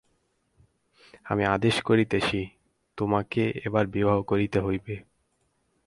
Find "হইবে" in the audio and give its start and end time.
4.61-4.95